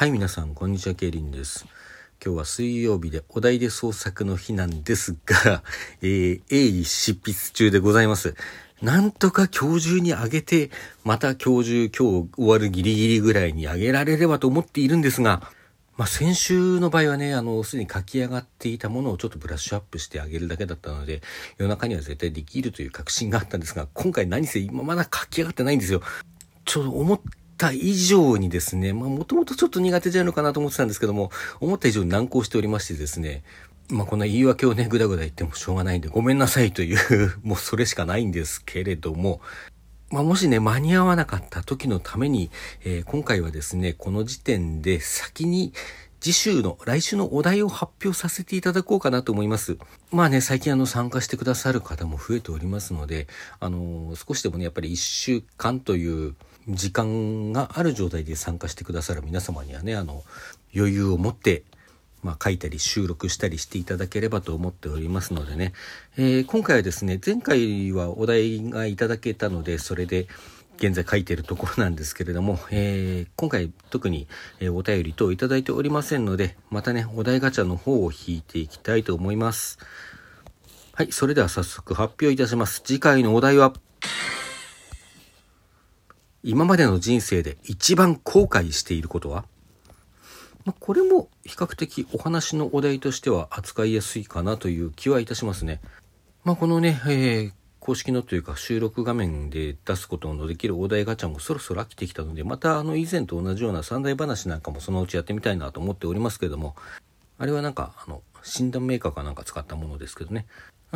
[0.00, 1.66] はい、皆さん、こんにちは、ケイリンです。
[2.24, 5.62] 今日は水曜日でお題で創作の日なんですが、
[6.00, 8.34] えー、鋭意執筆中でございます。
[8.80, 10.70] なんとか今日中に上げて、
[11.04, 15.52] また今日中、今日終わるギリギリぐらいに上げられればと思っているんですが、
[15.98, 21.20] まあ、先週の場合はね、あの、すでに書き上がっていたものをちょっとブラッシュアップしてあげるだけだったので、
[21.58, 26.00] 夜中には絶対できるという確信があったんですが、今回何せ今まだ書き上がってないんですよ。
[26.64, 27.20] ちょっと思っ
[27.60, 33.44] た以上にですね、まあもともとちょっと苦手じゃないのかなと思ってたんですけども、思った以上に難航しておりましてですね、
[33.90, 39.42] まあこんな言い訳をね、ぐだぐだ言ってもしょうがないんで、ごめんなさいという もうそれしかないんですけれども、
[40.10, 42.50] まあ、もしね、間に合わなかった時のために、
[42.82, 45.74] えー今回はですね、この時点で先に
[46.20, 49.76] 次週の、来週のお題を発表させていただこうかなと思います。
[50.10, 53.28] まあね、最近あの参加してくださる方も増えておりますので、
[53.60, 56.34] あのー少しでもね、やっぱり1週間という
[56.68, 60.24] 時間がある状態で参加してくださる皆様にはね、あの、
[60.74, 61.64] 余裕を持って、
[62.22, 65.72] まあ、書いたり収録したりしていただければと思っておりますのでね、
[66.18, 70.28] えー今回はですね前回はお題がいただけたのでそれで
[70.76, 74.28] 現在書いてるところなんですけれども、 えー今回特に、
[74.60, 79.78] えお便り等いただいておりませんのでまたねお題ガチャの方を引いていきたいと思います。
[80.92, 82.82] はいそれでは早速発表いたします。
[82.84, 83.72] 次回のお題は？
[86.42, 89.44] 今までの人生で一番後悔していることは？
[90.64, 95.80] まあ、これも比較的お話のお題としては扱いやすいかなという気はいたしますね。
[96.44, 106.76] まあ、このね、えー公式のというか収録画面で出すことのできるお題ガチャもそろそろ飽きてきたので、またあの以前と同じような三大話なんかもそのうちやってみたいなと思っておりますけれども、
[107.38, 110.44] あれはなんかあの診断メーカーかなんか使ったものですけどね。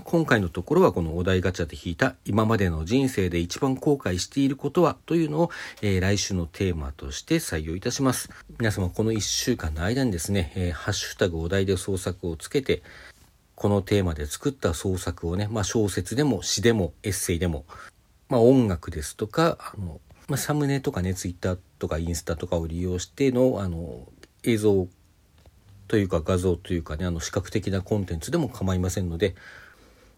[0.00, 5.50] 今回のところはこのお題ガチャで引いた今までの人生で一番後悔していることはというのを、
[5.82, 8.30] えー来週のテーマとして採用いたします。
[8.58, 12.82] 皆様この1週間の間にですね、えーハッシュタグお題で創作をつけて、
[13.54, 17.66] このテーマで作った創作をね、まあ小説でも詩でもエッセイでも、
[18.30, 24.08] まあ音楽ですとか、あの、まあサムネとかね、ツイッターとかインスタとかを利用しての、あの、
[24.42, 24.88] 映像
[25.86, 29.34] というか画像というかね、あの視覚的なコンテンツでも構いませんので、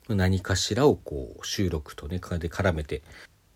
[0.08, 3.02] 何かしらをこう収録とね、で絡めて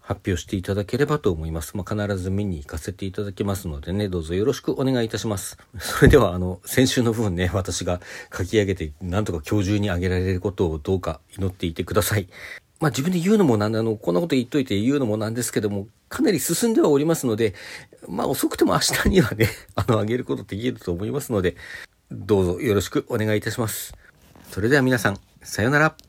[0.08, 1.76] 発表していただければと思います。
[1.76, 5.58] まあ、必ず見に行かせていただきますのでね、どうぞよろしくお願いいたします。
[5.78, 8.00] それでは、あの、先週の分ね、 私が
[8.34, 12.26] 書き上げて、なんとか今日中に上げられることをどうか祈っていてください。
[12.80, 17.54] まあ、自分で言うのもなんで、あの、こんなこと言っといて言うのもなんですけども、かなり進んではおりますので、
[18.08, 21.54] まあ、遅くても明日にはね、 あの、上げることできると思いますので、
[22.10, 23.92] どうぞよろしくお願いいたします。
[24.50, 26.07] それでは皆さん、さようなら。